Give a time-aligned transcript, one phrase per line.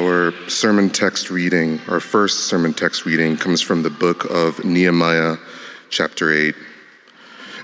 [0.00, 5.36] Our sermon text reading, our first sermon text reading, comes from the book of Nehemiah,
[5.90, 6.54] chapter 8.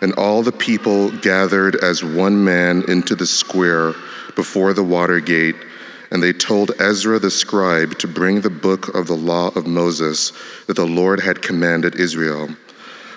[0.03, 3.95] And all the people gathered as one man into the square
[4.35, 5.57] before the water gate,
[6.11, 10.35] and they told Ezra the scribe to bring the book of the law of Moses
[10.67, 12.51] that the Lord had commanded Israel.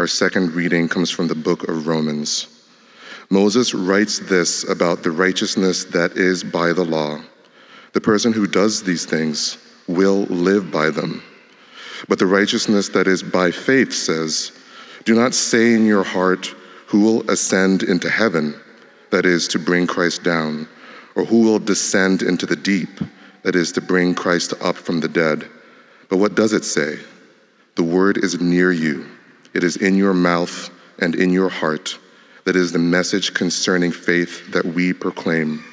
[0.00, 2.46] Our second reading comes from the book of Romans.
[3.28, 7.20] Moses writes this about the righteousness that is by the law.
[7.92, 11.22] The person who does these things will live by them.
[12.08, 14.52] But the righteousness that is by faith says,
[15.04, 16.46] Do not say in your heart,
[16.86, 18.58] Who will ascend into heaven?
[19.10, 20.66] That is, to bring Christ down,
[21.14, 23.00] or who will descend into the deep?
[23.42, 25.46] That is, to bring Christ up from the dead.
[26.08, 26.98] But what does it say?
[27.74, 29.06] The word is near you
[29.54, 31.98] it is in your mouth and in your heart.
[32.44, 35.64] That is the message concerning faith that we proclaim.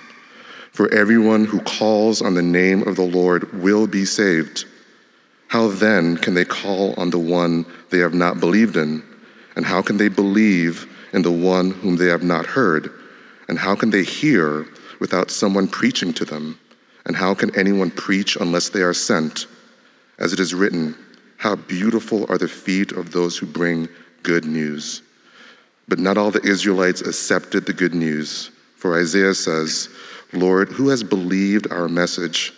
[0.71, 4.65] For everyone who calls on the name of the Lord will be saved.
[5.47, 9.01] How then can they call on the one they have not believed in?
[9.55, 12.91] And how can they believe in the one whom they have not heard?
[13.47, 14.67] And how can they hear
[14.99, 16.59] without someone preaching to them?
[17.05, 19.47] And how can anyone preach unless they are sent?
[20.19, 20.95] As it is written,
[21.37, 23.87] how beautiful are the feet of those who bring
[24.23, 25.03] good news.
[25.87, 28.51] But not all the Israelites accepted the good news.
[28.75, 29.89] For Isaiah says,
[30.33, 32.53] Lord, who has believed our message?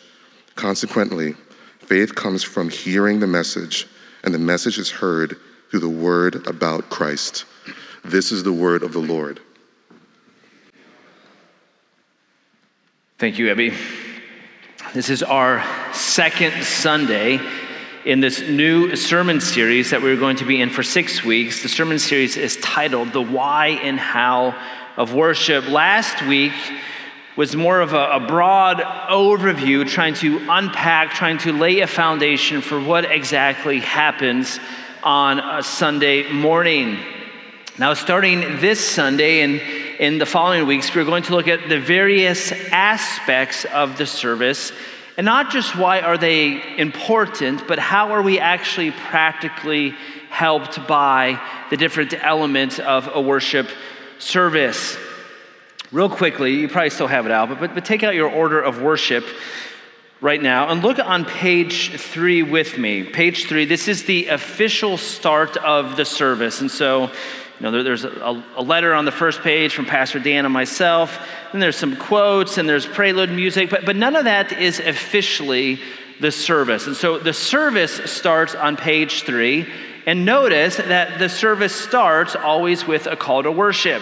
[0.55, 1.35] Consequently,
[1.80, 3.88] faith comes from hearing the message,
[4.23, 5.38] and the message is heard
[5.69, 7.45] through the word about Christ.
[8.03, 9.39] This is the word of the Lord.
[13.18, 13.73] Thank you, Abby.
[14.94, 15.63] This is our
[15.94, 17.39] second Sunday
[18.09, 21.62] in this new sermon series that we're going to be in for six weeks.
[21.62, 24.59] The sermon series is titled The Why and How
[24.97, 25.70] of Worship.
[25.70, 26.53] Last week
[27.36, 32.62] was more of a, a broad overview, trying to unpack, trying to lay a foundation
[32.62, 34.59] for what exactly happens
[35.03, 36.98] on a Sunday morning.
[37.78, 39.62] Now, starting this Sunday and
[40.00, 44.72] in the following weeks, we're going to look at the various aspects of the service
[45.19, 49.94] and not just why are they important, but how are we actually practically
[50.30, 51.38] helped by
[51.69, 53.68] the different elements of a worship
[54.18, 54.97] service.
[55.91, 58.62] Real quickly, you probably still have it out, but, but, but take out your order
[58.62, 59.25] of worship
[60.22, 63.03] right now and look on page three with me.
[63.03, 66.62] Page three, this is the official start of the service.
[66.62, 67.12] And so
[67.59, 70.53] you know, there, there's a, a, letter on the first page from Pastor Dan and
[70.53, 71.20] myself,
[71.52, 75.80] and there's some quotes, and there's prelude music, but, but none of that is officially
[76.22, 76.88] the service.
[76.88, 79.68] And so the service starts on page three,
[80.06, 84.02] and notice that the service starts always with a call to worship.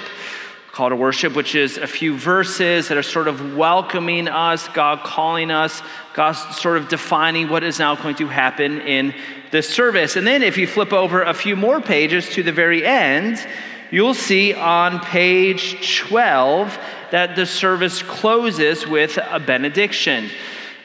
[0.77, 4.99] Call to worship, which is a few verses that are sort of welcoming us, God
[4.99, 5.81] calling us,
[6.13, 9.15] God sort of defining what is now going to happen in
[9.49, 10.15] this service.
[10.17, 13.43] And then if you flip over a few more pages to the very end,
[13.89, 16.77] you'll see on page 12
[17.09, 20.29] that the service closes with a benediction.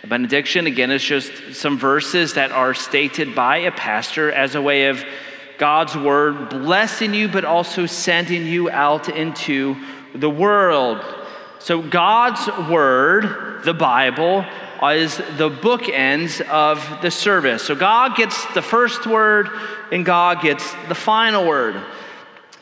[0.04, 4.62] A benediction, again, is just some verses that are stated by a pastor as a
[4.62, 5.04] way of
[5.62, 9.77] God's word blessing you, but also sending you out into
[10.12, 11.00] the world.
[11.61, 14.45] So, God's word, the Bible,
[14.83, 17.62] is the bookends of the service.
[17.62, 19.50] So God gets the first word
[19.93, 21.81] and God gets the final word.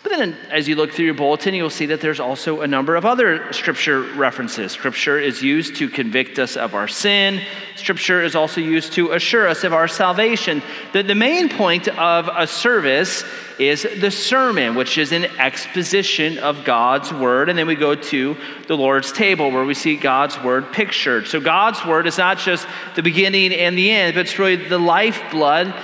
[0.03, 2.97] But then, as you look through your bulletin, you'll see that there's also a number
[2.97, 4.73] of other scripture references.
[4.73, 7.43] Scripture is used to convict us of our sin,
[7.77, 10.63] scripture is also used to assure us of our salvation.
[10.95, 13.25] The, the main point of a service
[13.59, 17.51] is the sermon, which is an exposition of God's word.
[17.51, 18.37] And then we go to
[18.69, 21.27] the Lord's table, where we see God's word pictured.
[21.27, 24.79] So, God's word is not just the beginning and the end, but it's really the
[24.79, 25.75] lifeblood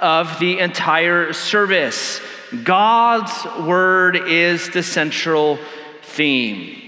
[0.00, 2.22] of the entire service.
[2.64, 3.32] God's
[3.66, 5.58] word is the central
[6.02, 6.82] theme.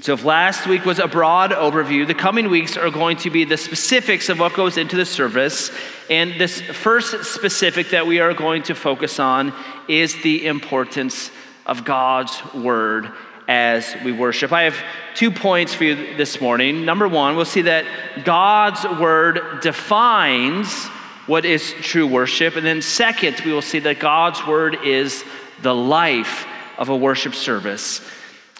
[0.00, 3.44] So, if last week was a broad overview, the coming weeks are going to be
[3.44, 5.70] the specifics of what goes into the service.
[6.08, 9.52] And this first specific that we are going to focus on
[9.88, 11.30] is the importance
[11.66, 13.12] of God's word
[13.46, 14.50] as we worship.
[14.50, 14.76] I have
[15.14, 16.86] two points for you this morning.
[16.86, 20.88] Number one, we'll see that God's word defines
[21.26, 22.56] what is true worship.
[22.56, 25.24] And then, second, we will see that God's word is
[25.62, 26.46] the life
[26.78, 28.00] of a worship service.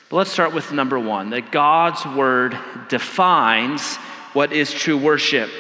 [0.08, 2.56] But let's start with number one that God's word
[2.88, 3.96] defines
[4.34, 5.50] what is true worship.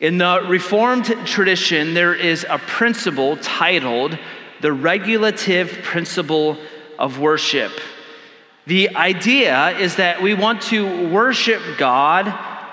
[0.00, 4.18] In the Reformed tradition, there is a principle titled
[4.60, 6.56] the regulative principle
[6.98, 7.72] of worship.
[8.66, 12.26] The idea is that we want to worship God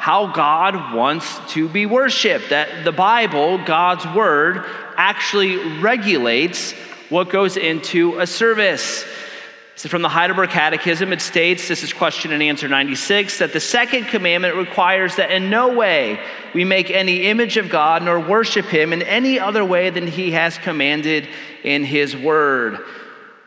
[0.04, 2.50] how God wants to be worshiped.
[2.50, 4.66] That the Bible, God's Word,
[4.98, 6.74] actually regulates
[7.08, 9.06] what goes into a service.
[9.78, 13.62] So from the Heidelberg Catechism, it states this is question and answer 96 that the
[13.62, 16.20] second commandment requires that in no way
[16.54, 20.32] we make any image of God nor worship Him in any other way than He
[20.32, 21.30] has commanded
[21.64, 22.80] in His Word.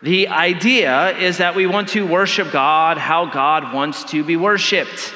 [0.00, 5.12] The idea is that we want to worship God how God wants to be worshiped.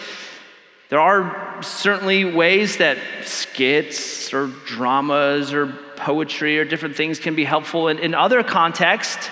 [0.91, 7.45] There are certainly ways that skits or dramas or poetry or different things can be
[7.45, 9.31] helpful in, in other contexts.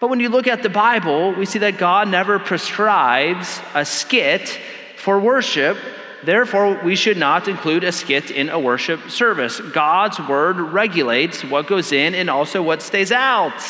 [0.00, 4.58] But when you look at the Bible, we see that God never prescribes a skit
[4.96, 5.78] for worship.
[6.24, 9.60] Therefore, we should not include a skit in a worship service.
[9.60, 13.62] God's word regulates what goes in and also what stays out.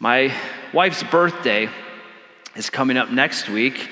[0.00, 0.34] My
[0.74, 1.68] wife's birthday
[2.56, 3.88] is coming up next week.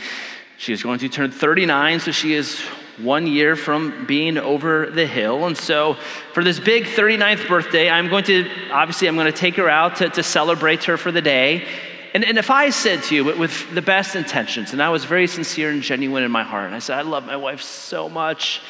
[0.58, 2.60] She is going to turn 39, so she is
[2.98, 5.46] one year from being over the hill.
[5.46, 5.94] And so
[6.32, 9.96] for this big 39th birthday, I'm going to, obviously, I'm going to take her out
[9.96, 11.64] to, to celebrate her for the day.
[12.12, 15.28] And, and if I said to you with the best intentions, and I was very
[15.28, 18.60] sincere and genuine in my heart, and I said, I love my wife so much.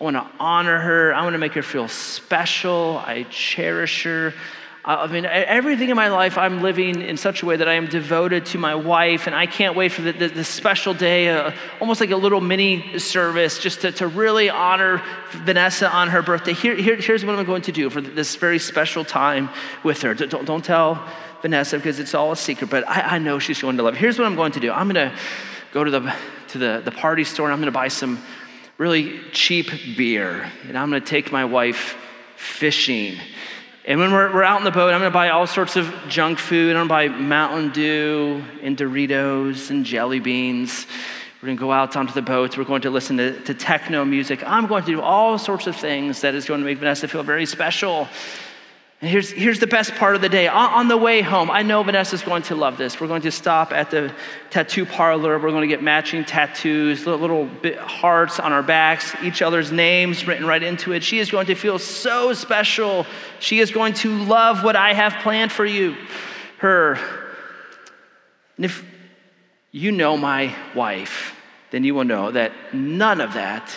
[0.00, 1.14] I want to honor her.
[1.14, 3.02] I want to make her feel special.
[3.04, 4.32] I cherish her.
[4.88, 7.88] I mean, everything in my life, I'm living in such a way that I am
[7.88, 11.50] devoted to my wife, and I can't wait for the, the, the special day, uh,
[11.80, 15.02] almost like a little mini service, just to, to really honor
[15.32, 16.52] Vanessa on her birthday.
[16.52, 19.48] Here, here, here's what I'm going to do for this very special time
[19.82, 20.14] with her.
[20.14, 21.04] Don't, don't tell
[21.42, 23.98] Vanessa because it's all a secret, but I, I know she's going to love it.
[23.98, 25.18] Here's what I'm going to do I'm going to
[25.72, 26.14] go to the,
[26.50, 28.22] to the, the party store, and I'm going to buy some
[28.78, 31.96] really cheap beer, and I'm going to take my wife
[32.36, 33.16] fishing
[33.86, 35.94] and when we're, we're out in the boat, I'm going to buy all sorts of
[36.08, 36.74] junk food.
[36.74, 40.88] I'm going to buy Mountain Dew and Doritos and jelly beans.
[41.40, 42.58] We're going to go out onto the boat.
[42.58, 44.42] We're going to listen to, to techno music.
[44.44, 47.22] I'm going to do all sorts of things that is going to make Vanessa feel
[47.22, 48.08] very special.
[49.02, 50.48] And here's, here's the best part of the day.
[50.48, 52.98] On, on, the way home, I know Vanessa's going to love this.
[52.98, 54.14] We're going to stop at the
[54.48, 55.38] tattoo parlor.
[55.38, 60.26] We're going to get matching tattoos, little, little hearts on our backs, each other's names
[60.26, 61.02] written right into it.
[61.02, 63.04] She is going to feel so special.
[63.38, 65.94] She is going to love what I have planned for you,
[66.58, 66.98] her.
[68.56, 68.82] And if
[69.72, 71.36] you know my wife,
[71.70, 73.70] then you will know that none of that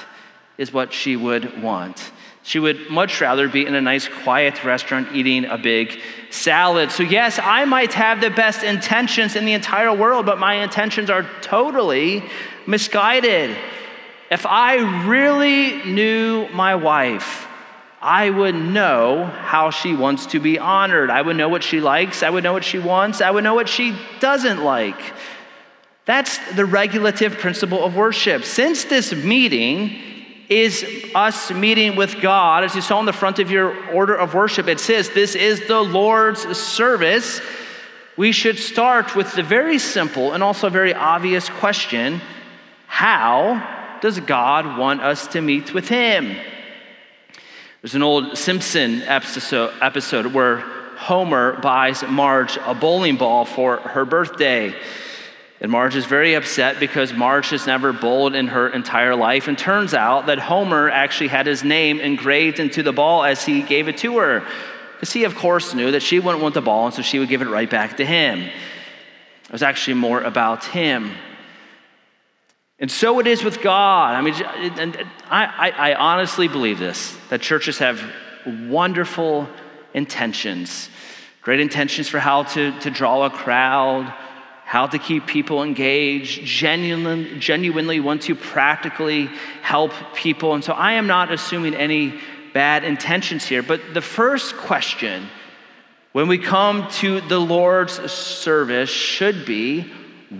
[0.58, 2.12] is what she would want.
[2.44, 6.00] She would much rather be in a nice, quiet restaurant eating a big
[6.30, 6.92] salad.
[6.92, 11.10] So, yes, I might have the best intentions in the entire world, but my intentions
[11.10, 12.24] are totally
[12.66, 13.56] misguided.
[14.32, 17.48] If I really knew my wife,
[18.02, 21.10] I would know how she wants to be honored.
[21.10, 22.24] I would know what she likes.
[22.24, 23.20] I would know what she wants.
[23.22, 25.00] I would know what she doesn't like.
[26.06, 28.44] That's the regulative principle of worship.
[28.46, 30.19] Since this meeting
[30.50, 32.64] is us meeting with God.
[32.64, 35.68] As you saw on the front of your order of worship, it says, This is
[35.68, 37.40] the Lord's service.
[38.18, 42.20] We should start with the very simple and also very obvious question
[42.88, 46.36] How does God want us to meet with Him?
[47.82, 50.58] There's an old Simpson episode, where
[50.98, 54.76] Homer buys Marge a bowling ball for her birthday.
[55.62, 59.48] And Marge is very upset because Marge has never bowled in her entire life.
[59.48, 63.62] And turns out that Homer actually had his name engraved into the ball as he
[63.62, 64.48] gave it to her.
[64.94, 67.30] Because he, of course, knew that she wouldn't want the ball, and so she would
[67.30, 68.40] give it right back to him.
[68.40, 71.12] It was actually more about him.
[72.80, 74.16] And so it is with God.
[74.16, 74.34] I mean,
[74.80, 78.02] and I, I, honestly believe this that churches have
[78.46, 79.50] wonderful
[79.94, 80.90] intentions,
[81.42, 84.14] great intentions for how to, to draw a crowd
[84.70, 89.26] how to keep people engaged, genuinely, genuinely want to practically
[89.64, 90.54] help people.
[90.54, 92.14] And so I am not assuming any
[92.54, 93.64] bad intentions here.
[93.64, 95.28] But the first question
[96.12, 99.92] when we come to the Lord's service should be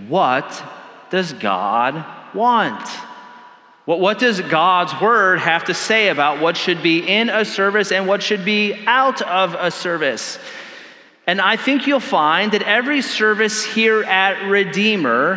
[0.06, 0.62] what
[1.10, 2.88] does God want?
[3.84, 7.90] What, what does God's word have to say about what should be in a service
[7.90, 10.38] and what should be out of a service?
[11.30, 15.36] And I think you'll find that every service here at Redeemer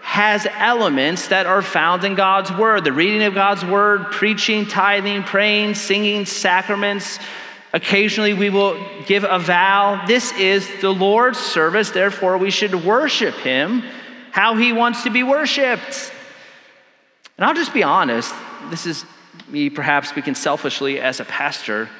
[0.00, 5.24] has elements that are found in God's word the reading of God's word, preaching, tithing,
[5.24, 7.18] praying, singing, sacraments.
[7.74, 10.06] Occasionally, we will give a vow.
[10.06, 13.82] This is the Lord's service, therefore, we should worship Him
[14.32, 16.12] how He wants to be worshiped.
[17.36, 18.34] And I'll just be honest,
[18.70, 19.04] this is
[19.48, 21.90] me perhaps speaking selfishly as a pastor.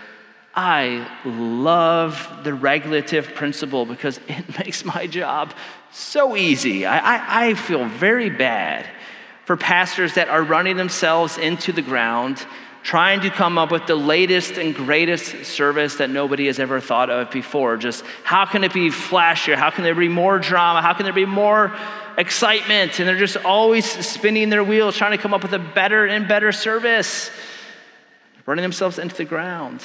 [0.57, 5.53] I love the regulative principle because it makes my job
[5.93, 6.87] so easy.
[6.87, 8.87] I, I, I, feel very bad
[9.45, 12.45] for pastors that are running themselves into the ground,
[12.83, 17.11] trying to come up with the latest and greatest service that nobody has ever thought
[17.11, 17.77] of before.
[17.77, 19.57] Just how can it be flashier?
[19.57, 20.81] How can there be more drama?
[20.81, 21.77] How can there be more
[22.17, 22.99] excitement?
[22.99, 26.27] And they're just always spinning their wheels, trying to come up with a better and
[26.27, 27.31] better service,
[28.47, 29.83] running themselves into the ground.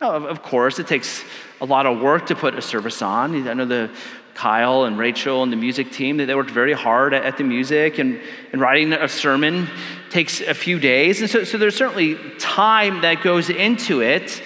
[0.00, 1.24] Oh, now, of course, it takes
[1.60, 3.48] a lot of work to put a service on.
[3.48, 3.90] I know the
[4.34, 8.20] Kyle and Rachel and the music team, they worked very hard at, the music, and,
[8.52, 9.66] and writing a sermon
[10.10, 11.20] takes a few days.
[11.20, 14.40] And so, so there's certainly time that goes into it,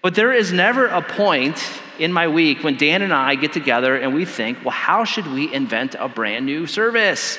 [0.00, 1.60] but there is never a point
[1.98, 5.26] in my week when Dan and I get together and we think, well, how should
[5.26, 7.36] we invent a brand new service?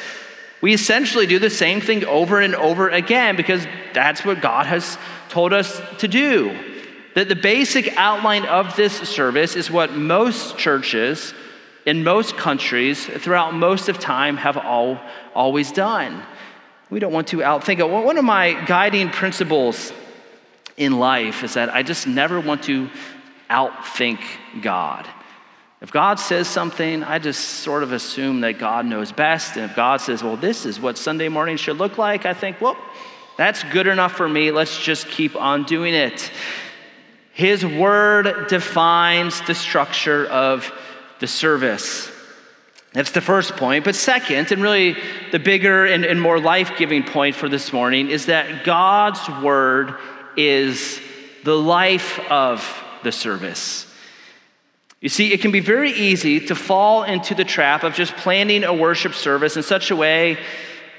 [0.60, 4.98] We essentially do the same thing over and over again because that's what God has
[5.30, 6.73] told us to do.
[7.16, 11.34] That the basic outline of this service is what most churches
[11.86, 15.00] in most countries throughout most of time have all,
[15.36, 16.24] always done.
[16.90, 17.90] We don't want to outthink it.
[17.90, 19.92] One of my guiding principles
[20.78, 22.90] in life is that I just never want to
[23.50, 24.20] outthink
[24.62, 25.08] God.
[25.82, 29.58] If God says something, I just sort of assume that God knows best.
[29.58, 32.62] And if God says, well, this is what Sunday morning should look like, I think,
[32.62, 32.78] well,
[33.38, 34.52] that's good enough for me.
[34.52, 36.32] Let's just keep on doing it.
[37.34, 40.72] His word defines the structure of
[41.20, 42.12] the service.
[42.94, 43.86] That's the first point.
[43.86, 44.96] But second, and really
[45.32, 49.96] the bigger and, and more life giving point for this morning, is that God's word
[50.38, 51.02] is
[51.44, 52.64] the life of
[53.04, 53.88] the service.
[55.02, 58.64] You see, it can be very easy to fall into the trap of just planning
[58.64, 60.38] a worship service in such a way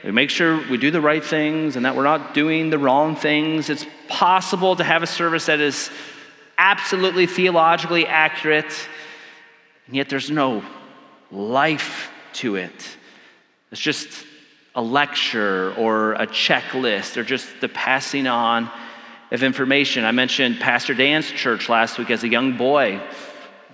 [0.04, 3.16] we make sure we do the right things and that we're not doing the wrong
[3.16, 3.70] things.
[3.70, 5.90] It's possible to have a service that is
[6.58, 8.72] absolutely theologically accurate,
[9.86, 10.64] and yet there's no
[11.30, 12.96] life to it.
[13.70, 14.08] It's just
[14.74, 18.70] a lecture or a checklist or just the passing on
[19.30, 20.04] of information.
[20.04, 23.00] I mentioned Pastor Dan's church last week as a young boy.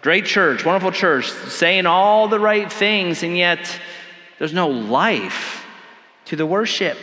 [0.03, 3.79] Great church, wonderful church, saying all the right things, and yet
[4.39, 5.67] there's no life
[6.27, 6.97] to the worship.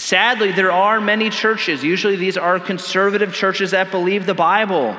[0.00, 4.96] Sadly, there are many churches, usually these are conservative churches that believe the Bible.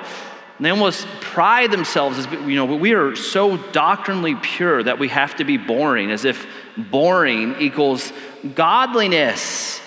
[0.58, 5.08] And they almost pride themselves as, you know, we are so doctrinally pure that we
[5.08, 6.46] have to be boring, as if
[6.78, 8.14] boring equals
[8.54, 9.82] godliness.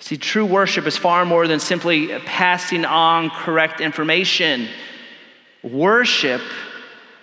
[0.00, 4.66] See, true worship is far more than simply passing on correct information.
[5.62, 6.40] Worship,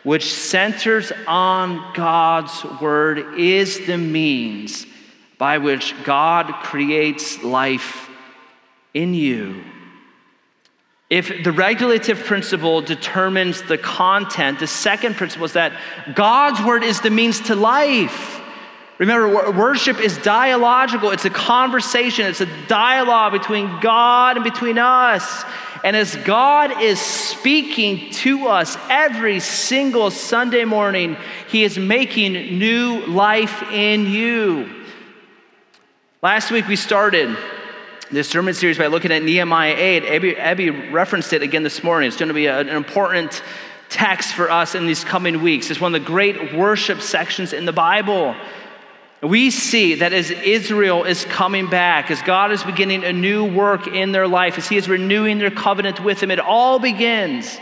[0.03, 4.85] which centers on God's word, is the means
[5.37, 8.09] by which God creates life
[8.93, 9.63] in you.
[11.09, 15.73] If the regulative principle determines the content, the second principle is that
[16.15, 18.41] God's word is the means to life.
[18.97, 25.43] Remember, worship is dialogical, it's a conversation, it's a dialogue between God and between us.
[25.83, 31.17] And as God is speaking to us every single Sunday morning,
[31.49, 34.84] He is making new life in you.
[36.21, 37.37] Last week we started
[38.09, 40.05] this sermon series by looking at Nehemiah 8.
[40.05, 42.07] Abby, Abby referenced it again this morning.
[42.07, 43.43] It's going to be an important
[43.89, 45.69] text for us in these coming weeks.
[45.69, 48.33] It's one of the great worship sections in the Bible.
[49.21, 53.85] We see that as Israel is coming back, as God is beginning a new work
[53.85, 57.59] in their life, as He is renewing their covenant with Him, it all begins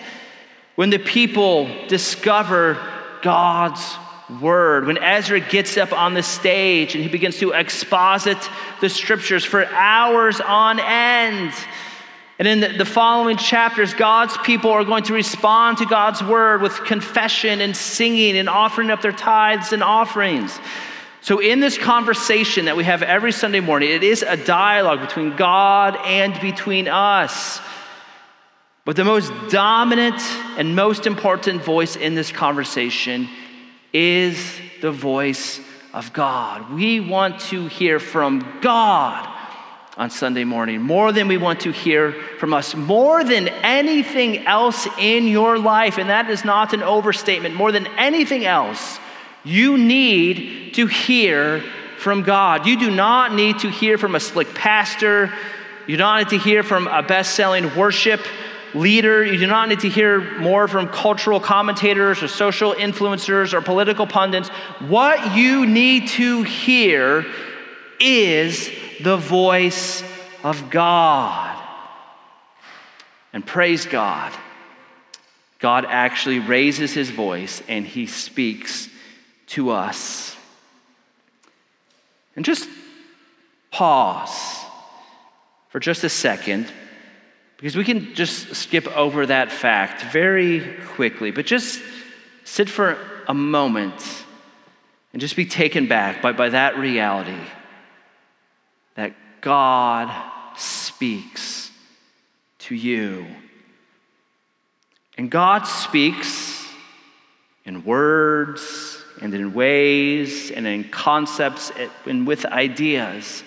[0.76, 2.78] when the people discover
[3.24, 3.98] God's
[4.42, 4.86] word.
[4.86, 8.38] When Ezra gets up on the stage and he begins to exposit
[8.82, 11.54] the scriptures for hours on end.
[12.40, 16.84] And in the following chapters, God's people are going to respond to God's word with
[16.84, 20.58] confession and singing and offering up their tithes and offerings.
[21.22, 25.38] So, in this conversation that we have every Sunday morning, it is a dialogue between
[25.38, 27.62] God and between us.
[28.84, 30.20] But the most dominant
[30.58, 33.30] and most important voice in this conversation
[33.94, 35.62] is the voice
[35.94, 36.74] of God.
[36.74, 39.30] We want to hear from God
[39.96, 44.88] on Sunday morning more than we want to hear from us, more than anything else
[44.98, 46.00] in your life.
[46.00, 47.54] And that is not an overstatement.
[47.54, 49.00] More than anything else,
[49.44, 51.62] You need to hear
[51.98, 52.66] from God.
[52.66, 55.34] You do not need to hear from a slick pastor.
[55.86, 58.22] You don't need to hear from a best selling worship
[58.74, 59.24] leader.
[59.24, 64.08] You do not need to hear more from cultural commentators or social influencers or political
[64.08, 64.50] pundits.
[64.80, 67.26] What you need to hear
[68.00, 70.04] is the voice
[70.44, 71.60] of God.
[73.32, 74.32] And praise God,
[75.60, 78.90] God actually raises his voice and he speaks
[79.48, 80.36] to us.
[82.36, 82.68] And just
[83.72, 84.60] pause
[85.70, 86.72] for just a second
[87.64, 91.82] because we can just skip over that fact very quickly, but just
[92.44, 94.26] sit for a moment
[95.14, 97.40] and just be taken back by, by that reality
[98.96, 100.12] that God
[100.58, 101.72] speaks
[102.60, 103.26] to you.
[105.18, 106.66] And God speaks
[107.64, 111.72] in words and in ways and in concepts
[112.06, 113.42] and with ideas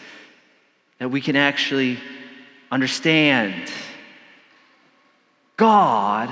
[1.00, 1.98] that we can actually
[2.72, 3.70] understand.
[5.56, 6.30] God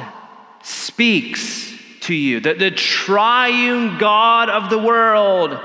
[0.62, 2.40] speaks to you.
[2.40, 5.58] The, the triune God of the world,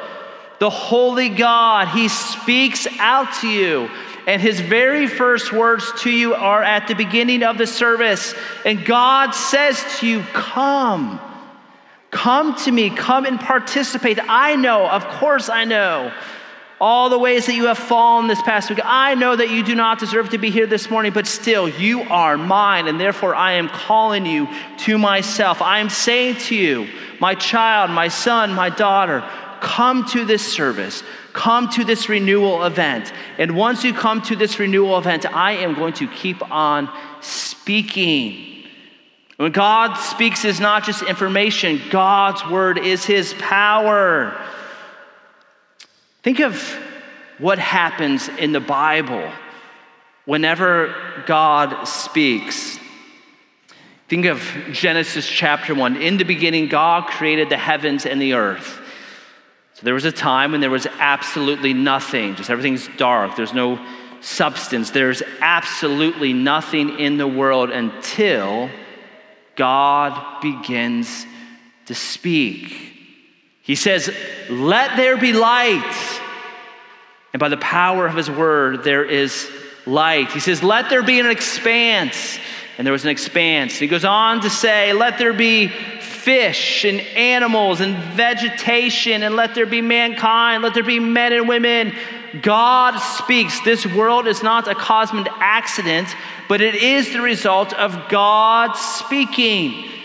[0.59, 3.89] the holy God, He speaks out to you.
[4.27, 8.35] And his very first words to you are at the beginning of the service.
[8.63, 11.19] And God says to you, Come,
[12.11, 14.19] come to me, come and participate.
[14.21, 16.13] I know, of course, I know
[16.81, 18.79] all the ways that you have fallen this past week.
[18.83, 22.01] I know that you do not deserve to be here this morning, but still, you
[22.03, 24.47] are mine, and therefore I am calling you
[24.79, 25.61] to myself.
[25.61, 26.87] I am saying to you,
[27.19, 31.03] my child, my son, my daughter, come to this service.
[31.33, 33.13] Come to this renewal event.
[33.37, 36.89] And once you come to this renewal event, I am going to keep on
[37.21, 38.65] speaking.
[39.37, 44.35] When God speaks is not just information, God's word is his power.
[46.23, 46.61] Think of
[47.37, 49.31] what happens in the Bible
[50.25, 50.93] whenever
[51.25, 52.77] God speaks.
[54.09, 55.97] Think of Genesis chapter 1.
[55.97, 58.79] In the beginning, God created the heavens and the earth.
[59.75, 63.79] So there was a time when there was absolutely nothing, just everything's dark, there's no
[64.19, 68.69] substance, there's absolutely nothing in the world until
[69.55, 71.25] God begins
[71.85, 72.98] to speak.
[73.69, 74.11] He says,
[74.49, 76.19] Let there be light.
[77.33, 79.47] And by the power of his word, there is
[79.85, 80.31] light.
[80.31, 82.39] He says, Let there be an expanse.
[82.79, 83.75] And there was an expanse.
[83.75, 89.53] He goes on to say, Let there be fish and animals and vegetation, and let
[89.53, 91.93] there be mankind, let there be men and women.
[92.41, 93.61] God speaks.
[93.61, 96.07] This world is not a cosmic accident,
[96.47, 99.98] but it is the result of God speaking.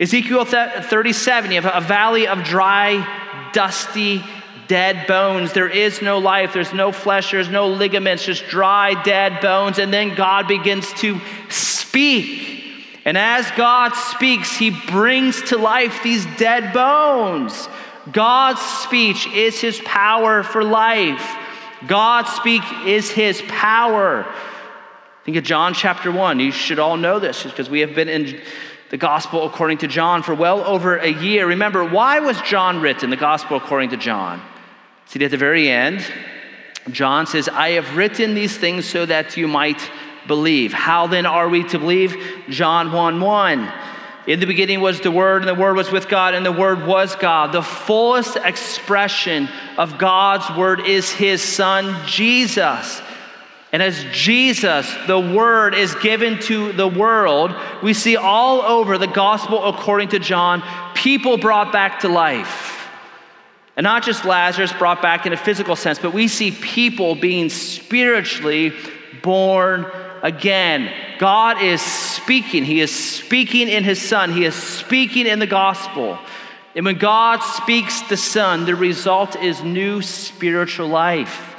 [0.00, 4.24] Ezekiel 37, you have a valley of dry, dusty,
[4.66, 5.52] dead bones.
[5.52, 9.78] There is no life, there's no flesh, there's no ligaments, just dry, dead bones.
[9.78, 12.72] And then God begins to speak.
[13.04, 17.68] And as God speaks, he brings to life these dead bones.
[18.10, 21.36] God's speech is his power for life.
[21.86, 24.26] God's speak is his power.
[25.26, 26.40] Think of John chapter 1.
[26.40, 28.40] You should all know this because we have been in
[28.90, 31.46] the gospel according to John for well over a year.
[31.46, 34.42] Remember, why was John written, the gospel according to John?
[35.06, 36.04] See, at the very end,
[36.90, 39.80] John says, I have written these things so that you might
[40.26, 40.72] believe.
[40.72, 42.16] How then are we to believe?
[42.48, 43.72] John 1 1.
[44.26, 46.86] In the beginning was the Word, and the Word was with God, and the Word
[46.86, 47.52] was God.
[47.52, 49.48] The fullest expression
[49.78, 53.00] of God's Word is His Son, Jesus.
[53.72, 59.06] And as Jesus, the Word, is given to the world, we see all over the
[59.06, 60.62] gospel according to John,
[60.94, 62.88] people brought back to life.
[63.76, 67.48] And not just Lazarus brought back in a physical sense, but we see people being
[67.48, 68.72] spiritually
[69.22, 69.86] born
[70.22, 70.92] again.
[71.18, 72.64] God is speaking.
[72.64, 76.18] He is speaking in His Son, He is speaking in the gospel.
[76.74, 81.49] And when God speaks the Son, the result is new spiritual life.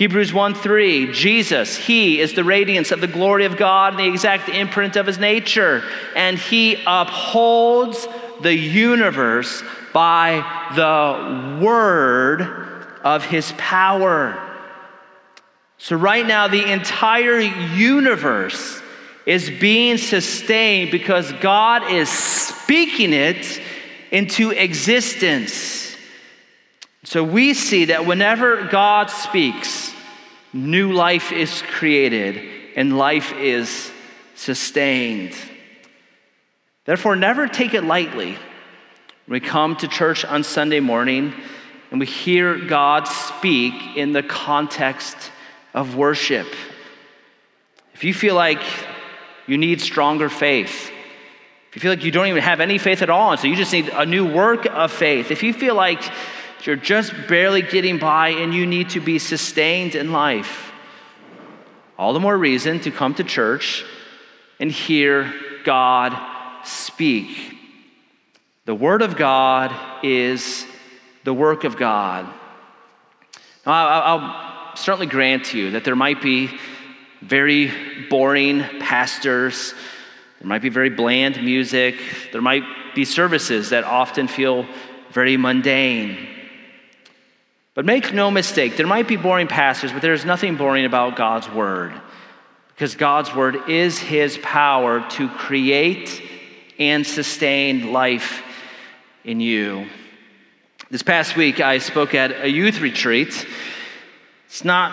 [0.00, 4.08] Hebrews 1 3, Jesus, He is the radiance of the glory of God and the
[4.08, 5.84] exact imprint of His nature,
[6.16, 8.08] and He upholds
[8.40, 10.42] the universe by
[10.74, 12.40] the word
[13.04, 14.40] of His power.
[15.76, 18.80] So, right now, the entire universe
[19.26, 23.60] is being sustained because God is speaking it
[24.10, 25.94] into existence.
[27.04, 29.89] So, we see that whenever God speaks,
[30.52, 32.40] new life is created
[32.76, 33.90] and life is
[34.34, 35.34] sustained.
[36.84, 38.36] Therefore, never take it lightly
[39.30, 41.32] we come to church on Sunday morning
[41.92, 45.16] and we hear God speak in the context
[45.72, 46.48] of worship.
[47.94, 48.60] If you feel like
[49.46, 50.90] you need stronger faith,
[51.68, 53.54] if you feel like you don't even have any faith at all, and so you
[53.54, 56.02] just need a new work of faith, if you feel like
[56.66, 60.72] you're just barely getting by and you need to be sustained in life,
[61.98, 63.84] all the more reason to come to church
[64.58, 65.32] and hear
[65.64, 66.16] God
[66.64, 67.56] speak.
[68.66, 70.66] The Word of God is
[71.24, 72.26] the work of God.
[73.66, 76.50] Now, I'll certainly grant you that there might be
[77.20, 77.70] very
[78.08, 79.74] boring pastors,
[80.40, 81.96] there might be very bland music,
[82.32, 82.62] there might
[82.94, 84.66] be services that often feel
[85.10, 86.28] very mundane.
[87.74, 91.48] But make no mistake, there might be boring pastors, but there's nothing boring about God's
[91.48, 91.92] Word.
[92.68, 96.22] Because God's Word is His power to create
[96.78, 98.42] and sustain life
[99.24, 99.86] in you.
[100.90, 103.46] This past week, I spoke at a youth retreat.
[104.46, 104.90] It's not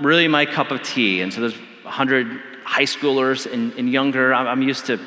[0.00, 1.22] really my cup of tea.
[1.22, 4.32] And so there's 100 high schoolers and, and younger.
[4.32, 5.00] I'm, I'm, used to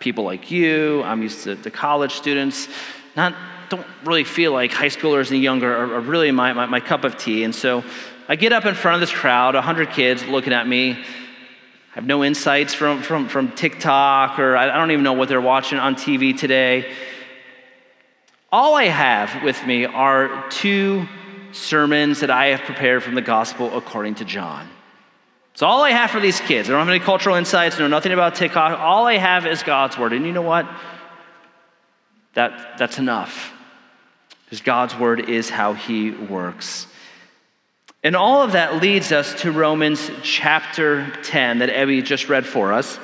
[0.00, 2.68] people like you, I'm used to, to college students.
[3.14, 3.34] Not,
[3.72, 7.04] don't really feel like high schoolers and younger are, are really my, my, my cup
[7.04, 7.42] of tea.
[7.42, 7.82] And so
[8.28, 10.92] I get up in front of this crowd, 100 kids looking at me.
[10.92, 15.40] I have no insights from, from, from TikTok, or I don't even know what they're
[15.40, 16.92] watching on TV today.
[18.50, 21.08] All I have with me are two
[21.52, 24.68] sermons that I have prepared from the gospel according to John.
[25.52, 26.68] It's all I have for these kids.
[26.68, 28.78] I don't have any cultural insights, know nothing about TikTok.
[28.78, 30.12] All I have is God's word.
[30.12, 30.68] And you know what?
[32.34, 33.52] That, that's enough.
[34.52, 36.86] Because God's word is how he works.
[38.02, 42.74] And all of that leads us to Romans chapter 10 that Abby just read for
[42.74, 42.98] us.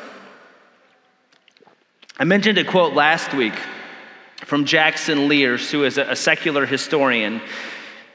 [2.18, 3.54] I mentioned a quote last week
[4.44, 7.40] from Jackson Lears, who is a secular historian.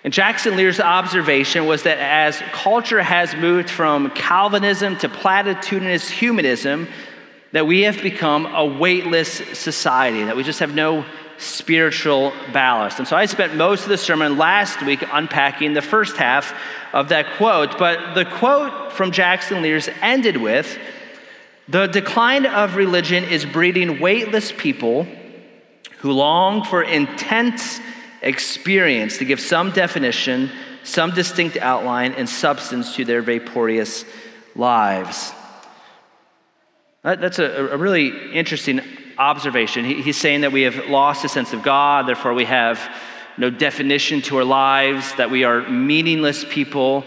[0.03, 6.87] And Jackson Lear's observation was that as culture has moved from Calvinism to platitudinous humanism,
[7.51, 11.03] that we have become a weightless society, that we just have no
[11.43, 12.99] spiritual ballast.
[12.99, 16.53] And so I spent most of the sermon last week unpacking the first half
[16.93, 17.77] of that quote.
[17.77, 20.77] But the quote from Jackson Lears ended with
[21.67, 25.07] The decline of religion is breeding weightless people
[25.99, 27.79] who long for intense
[28.21, 30.49] experience to give some definition,
[30.83, 34.05] some distinct outline, and substance to their vaporous
[34.55, 35.33] lives.
[37.03, 38.81] That's a, a really interesting
[39.17, 39.85] observation.
[39.85, 42.79] He, he's saying that we have lost a sense of God, therefore, we have
[43.37, 47.03] no definition to our lives, that we are meaningless people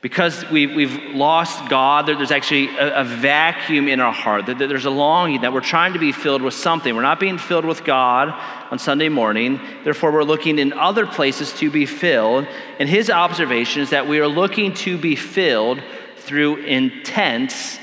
[0.00, 4.46] because we, we've lost God, there's actually a, a, vacuum in our heart.
[4.46, 6.94] There's a longing that we're trying to be filled with something.
[6.94, 8.28] We're not being filled with God
[8.70, 9.60] on Sunday morning.
[9.82, 12.46] Therefore, we're looking in other places to be filled.
[12.78, 15.82] And his observation is that we are looking to be filled
[16.18, 17.80] through intense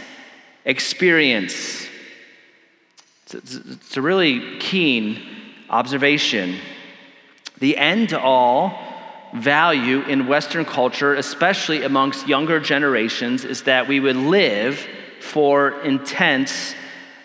[0.64, 1.86] experience.
[3.36, 5.22] It's, a really keen
[5.70, 6.58] observation.
[7.60, 8.78] The end all
[9.34, 14.86] value in Western culture, especially amongst younger generations, is that we would live
[15.20, 16.76] for intense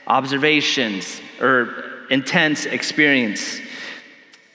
[0.07, 3.61] observations or intense experience.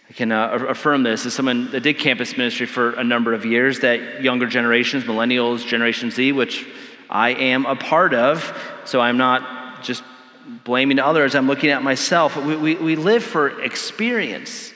[0.10, 3.46] I can uh, affirm this as someone that did campus ministry for a number of
[3.46, 6.65] years, that younger generations, millennials, Generation Z, which
[7.10, 10.04] I am a part of, so I'm not just
[10.65, 12.36] blaming others, I'm looking at myself.
[12.36, 14.73] We, we, we live for experience.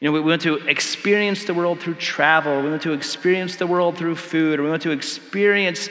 [0.00, 3.66] You know, we want to experience the world through travel, we want to experience the
[3.66, 5.88] world through food, we want to experience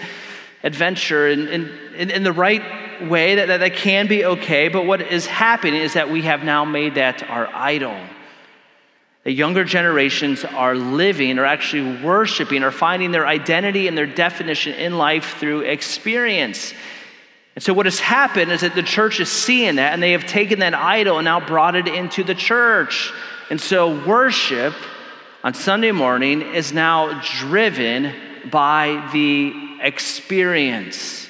[0.64, 4.68] adventure in, in, in the right way that, that, that can be okay.
[4.68, 7.98] But what is happening is that we have now made that our idol.
[9.26, 14.74] The younger generations are living or actually worshiping or finding their identity and their definition
[14.74, 16.74] in life through experience.
[17.60, 20.26] And so, what has happened is that the church is seeing that and they have
[20.26, 23.12] taken that idol and now brought it into the church.
[23.50, 24.74] And so, worship
[25.44, 28.16] on Sunday morning is now driven
[28.50, 31.28] by the experience,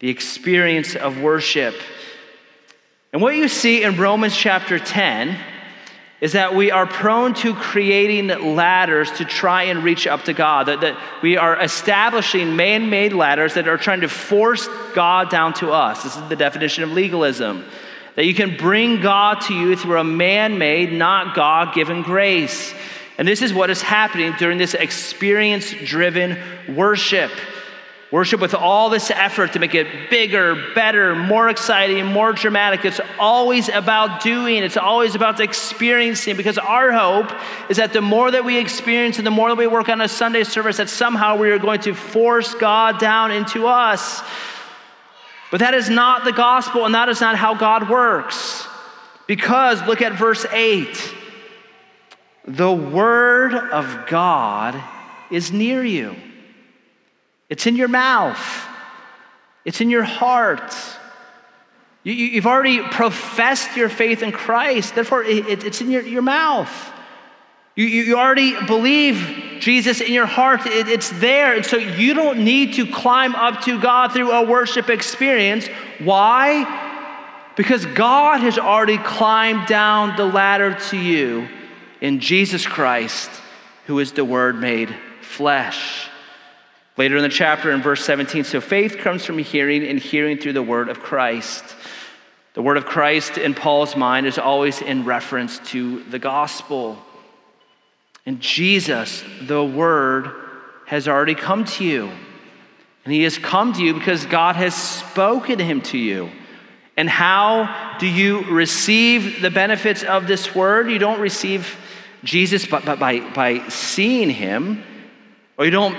[0.00, 1.74] the experience of worship.
[3.14, 5.38] And what you see in Romans chapter 10
[6.20, 10.66] is that we are prone to creating ladders to try and reach up to God,
[10.66, 15.52] that, that we are establishing man made ladders that are trying to force God down
[15.54, 16.02] to us.
[16.02, 17.64] This is the definition of legalism
[18.14, 22.72] that you can bring God to you through a man made, not God given grace.
[23.18, 26.38] And this is what is happening during this experience driven
[26.74, 27.30] worship.
[28.16, 32.82] Worship with all this effort to make it bigger, better, more exciting, more dramatic.
[32.86, 37.30] It's always about doing, it's always about experiencing because our hope
[37.68, 40.08] is that the more that we experience and the more that we work on a
[40.08, 44.22] Sunday service, that somehow we are going to force God down into us.
[45.50, 48.66] But that is not the gospel and that is not how God works.
[49.26, 51.14] Because look at verse 8
[52.46, 54.82] the word of God
[55.30, 56.16] is near you.
[57.48, 58.66] It's in your mouth,
[59.64, 60.74] it's in your heart.
[62.02, 66.70] You, have already professed your faith in Christ, therefore, it's in your, your mouth.
[67.74, 71.56] You, you already believe Jesus in your heart, it's there.
[71.56, 75.66] And so you don't need to climb up to God through a worship experience.
[75.98, 76.84] Why?
[77.56, 81.48] Because God has already climbed down the ladder to you
[82.00, 83.30] in Jesus Christ,
[83.86, 86.08] who is the Word made flesh.
[86.96, 90.54] Later in the chapter, in verse 17, so faith comes from hearing, and hearing through
[90.54, 91.64] the word of Christ.
[92.54, 96.96] The word of Christ in Paul's mind is always in reference to the gospel.
[98.24, 100.30] And Jesus, the word,
[100.86, 102.10] has already come to you.
[103.04, 106.30] And he has come to you because God has spoken him to you.
[106.96, 110.90] And how do you receive the benefits of this word?
[110.90, 111.76] You don't receive
[112.24, 114.82] Jesus but, but by, by seeing him,
[115.58, 115.96] or you don't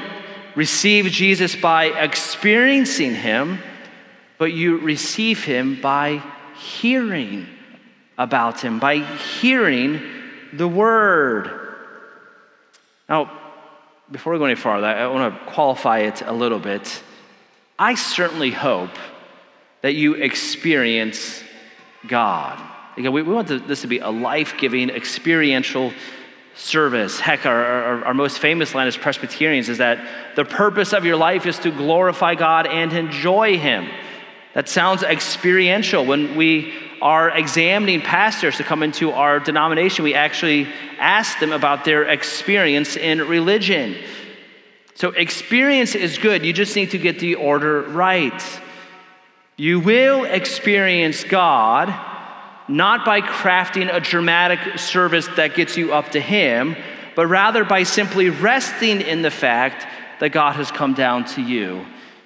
[0.58, 3.60] receive Jesus by experiencing him,
[4.40, 6.24] but you receive him by
[6.56, 7.46] hearing
[8.18, 10.02] about him, by hearing
[10.52, 11.76] the word.
[13.08, 13.32] Now,
[14.10, 17.04] before we go any farther, I want to qualify it a little bit.
[17.78, 18.98] I certainly hope
[19.82, 21.44] that you experience
[22.08, 22.60] God.
[22.98, 25.94] Again, we, want this to be a life giving, experiential
[26.58, 27.20] service.
[27.20, 31.16] Heck, our, our, our, most famous line as Presbyterians is that the purpose of your
[31.16, 33.88] life is to glorify God and enjoy Him.
[34.54, 36.04] That sounds experiential.
[36.06, 40.68] When we are examining pastors to come into our denomination, we actually
[40.98, 43.96] ask them about their experience in religion.
[44.96, 46.44] So, experience is good.
[46.44, 48.44] You just need to get the order right.
[49.58, 52.17] You will experience God
[52.68, 56.76] not by crafting a dramatic service that gets you up to Him,
[57.16, 59.88] but rather by simply resting in the fact
[60.20, 61.86] that God has come down to you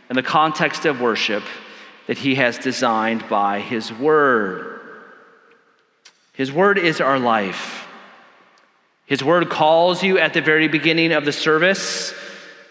[0.09, 1.43] in the context of worship
[2.07, 4.81] that He has designed by His Word.
[6.33, 7.87] His Word is our life.
[9.05, 12.13] His Word calls you at the very beginning of the service.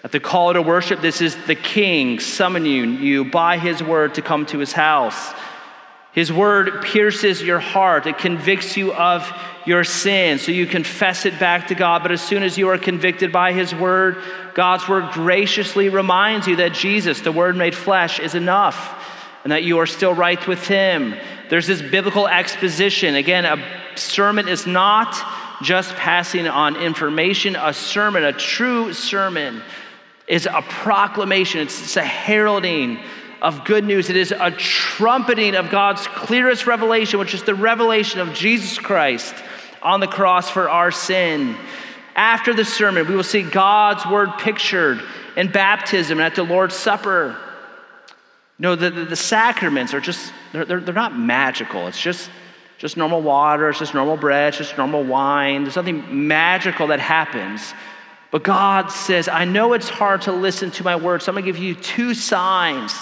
[0.03, 4.23] At the call to worship, this is the King summoning you by His Word to
[4.23, 5.33] come to His house.
[6.13, 8.07] His word pierces your heart.
[8.07, 9.31] It convicts you of
[9.65, 10.39] your sin.
[10.39, 12.03] So you confess it back to God.
[12.03, 14.19] But as soon as you are convicted by His word,
[14.55, 18.97] God's word graciously reminds you that Jesus, the word made flesh, is enough
[19.45, 21.15] and that you are still right with Him.
[21.49, 23.15] There's this biblical exposition.
[23.15, 23.63] Again, a
[23.97, 25.15] sermon is not
[25.63, 29.63] just passing on information, a sermon, a true sermon,
[30.27, 32.99] is a proclamation, it's, a heralding
[33.43, 34.11] of good news.
[34.11, 39.35] It is a trumpeting of God's clearest revelation, which is the revelation of Jesus Christ
[39.83, 41.57] on the cross for our sin.
[42.15, 45.01] After the sermon, we will see God's word pictured
[45.37, 47.37] in baptism and at the Lord's Supper.
[48.59, 51.87] You know, the, the, the sacraments are just, they're, they're, they're not magical.
[51.87, 52.31] It's just,
[52.77, 55.63] just normal water, it's just normal bread, it's just normal wine.
[55.63, 57.73] There's nothing magical that happens.
[58.31, 61.47] But God says, I know it's hard to listen to my word, so I'm going
[61.47, 62.93] to give you two signs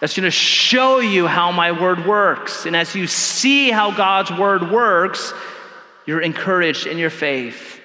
[0.00, 2.64] that's going to show you how my word works.
[2.64, 5.34] And as you see how God's word works,
[6.06, 7.78] you're encouraged in your faith.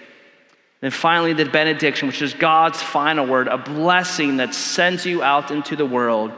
[0.82, 5.52] And finally, the benediction, which is God's final word, a blessing that sends you out
[5.52, 6.32] into the world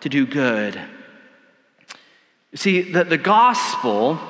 [0.00, 0.80] to do good.
[2.52, 4.20] You see, the, the gospel,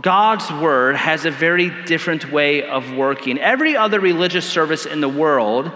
[0.00, 3.38] God's word, has a very different way of working.
[3.38, 5.70] Every other religious service in the world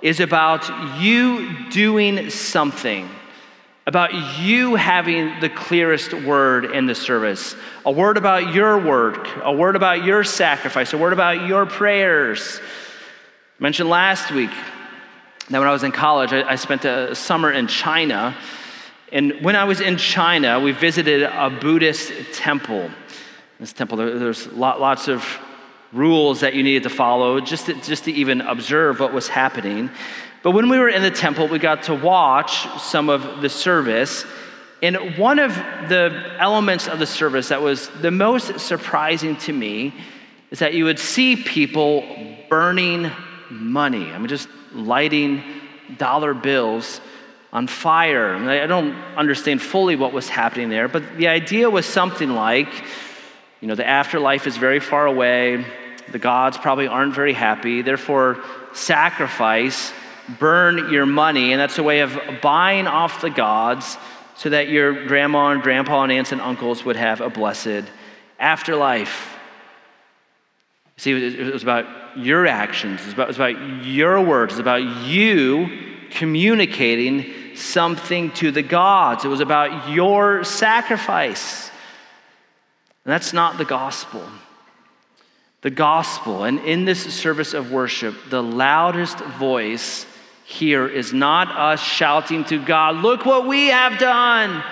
[0.00, 3.10] is about you doing something
[3.86, 9.52] about you having the clearest word in the service a word about your work, a
[9.52, 12.60] word about your sacrifice, a word about your prayers.
[13.58, 14.50] I mentioned last week
[15.50, 18.34] that when I was in college, I, I spent a summer in China.
[19.12, 22.90] And when I was in China, we visited a Buddhist temple.
[23.60, 25.24] This temple, there's lots of
[25.92, 29.90] rules that you needed to follow just to, just to even observe what was happening.
[30.44, 34.24] But when we were in the temple, we got to watch some of the service.
[34.82, 35.56] And one of
[35.88, 39.94] the elements of the service that was the most surprising to me
[40.50, 42.04] is that you would see people
[42.50, 43.10] burning
[43.50, 44.12] money.
[44.12, 45.42] I mean, just lighting
[45.96, 47.00] dollar bills
[47.50, 48.36] on fire.
[48.36, 52.68] I don't understand fully what was happening there, but the idea was something like
[53.62, 55.64] you know, the afterlife is very far away,
[56.12, 59.90] the gods probably aren't very happy, therefore, sacrifice,
[60.38, 63.96] burn your money, and that's a way of buying off the gods
[64.36, 67.84] so that your grandma and grandpa and aunts and uncles would have a blessed
[68.38, 69.36] afterlife.
[70.96, 74.56] See, it was about your actions, it was about, it was about your words, it
[74.56, 75.68] was about you
[76.10, 79.24] communicating something to the gods.
[79.24, 81.70] It was about your sacrifice.
[83.04, 84.22] And that's not the gospel.
[85.62, 90.06] The gospel, and in this service of worship, the loudest voice
[90.44, 94.62] here is not us shouting to God, Look what we have done.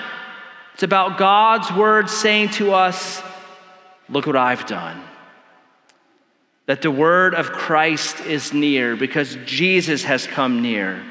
[0.75, 3.23] It's about God's word saying to us,
[4.09, 5.03] Look what I've done.
[6.67, 11.03] That the word of Christ is near because Jesus has come near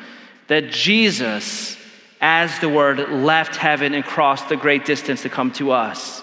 [0.51, 1.77] that Jesus,
[2.19, 6.21] as the Word, left heaven and crossed the great distance to come to us.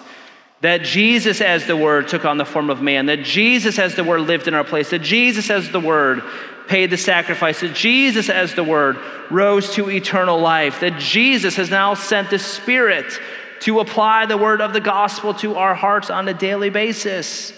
[0.61, 3.07] That Jesus, as the Word, took on the form of man.
[3.07, 4.91] That Jesus, as the Word, lived in our place.
[4.91, 6.21] That Jesus, as the Word,
[6.69, 7.59] paid the sacrifice.
[7.59, 8.97] That Jesus, as the Word,
[9.29, 10.79] rose to eternal life.
[10.79, 13.19] That Jesus has now sent the Spirit
[13.61, 17.51] to apply the Word of the gospel to our hearts on a daily basis.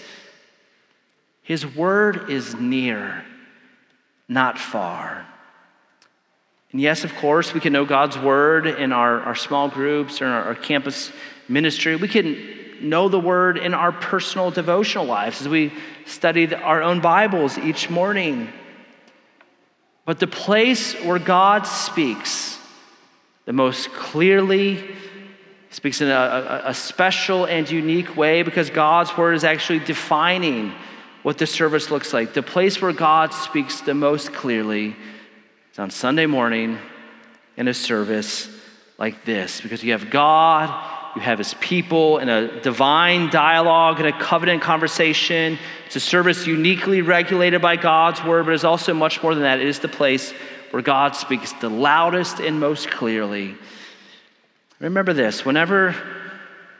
[1.42, 3.24] His Word is near,
[4.28, 5.26] not far.
[6.72, 10.26] And yes, of course, we can know God's word in our, our small groups or
[10.26, 11.12] our, our campus
[11.46, 11.96] ministry.
[11.96, 15.70] We can know the word in our personal devotional lives as we
[16.06, 18.50] study our own Bibles each morning.
[20.04, 22.58] But the place where God speaks
[23.44, 24.94] the most clearly,
[25.70, 30.72] speaks in a, a, a, special and unique way because God's word is actually defining
[31.22, 32.34] what the service looks like.
[32.34, 34.94] The place where God speaks the most clearly
[35.72, 36.78] is on Sunday morning
[37.56, 38.48] in a service
[38.98, 44.08] like this because you have God, you have His people in a divine dialogue and
[44.08, 45.58] a covenant conversation.
[45.86, 49.60] It's a service uniquely regulated by God's word, but it's also much more than that.
[49.60, 50.32] It is the place
[50.70, 53.54] where God speaks the loudest and most clearly.
[54.80, 55.94] Remember this whenever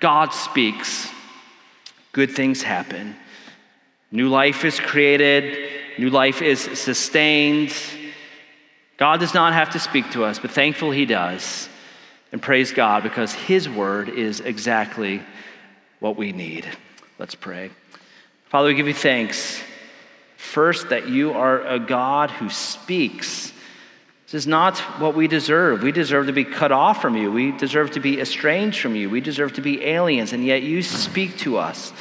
[0.01, 1.09] God speaks,
[2.12, 3.14] good things happen.
[4.11, 7.73] New life is created, new life is sustained.
[8.97, 11.68] God does not have to speak to us, but thankful He does.
[12.33, 15.23] And praise God because His word is exactly
[16.01, 16.66] what we need.
[17.18, 17.71] Let's pray.
[18.47, 19.62] Father, we give you thanks.
[20.37, 23.53] First, that you are a God who speaks.
[24.27, 25.83] This is not what we deserve.
[25.83, 27.31] We deserve to be cut off from you.
[27.31, 29.09] We deserve to be estranged from you.
[29.09, 31.92] We deserve to be aliens, and yet you speak to us.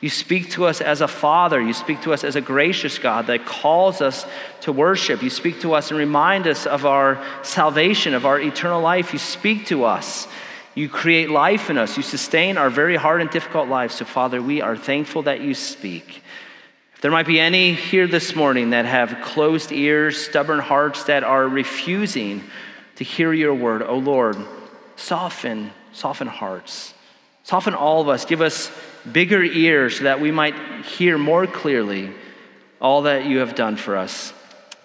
[0.00, 1.60] You speak to us as a father.
[1.60, 4.24] You speak to us as a gracious God that calls us
[4.62, 5.22] to worship.
[5.22, 9.12] You speak to us and remind us of our salvation, of our eternal life.
[9.12, 10.26] You speak to us.
[10.74, 11.98] You create life in us.
[11.98, 13.96] You sustain our very hard and difficult lives.
[13.96, 16.22] So, Father, we are thankful that you speak.
[16.94, 21.24] If there might be any here this morning that have closed ears, stubborn hearts that
[21.24, 22.44] are refusing
[22.96, 24.36] to hear your word, oh Lord,
[24.96, 26.94] soften, soften hearts.
[27.42, 28.24] Soften all of us.
[28.24, 28.70] Give us
[29.10, 32.12] bigger ears so that we might hear more clearly
[32.80, 34.32] all that you have done for us.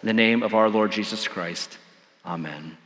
[0.01, 1.78] In the name of our Lord Jesus Christ.
[2.25, 2.78] Amen.